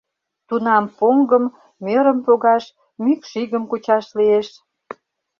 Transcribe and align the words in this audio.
Тунам 0.47 0.83
поҥгым, 0.97 1.45
мӧрым 1.85 2.19
погаш, 2.25 2.63
мӱкш 3.03 3.31
игым 3.41 3.63
кучаш 3.71 4.05
лиеш. 4.17 4.47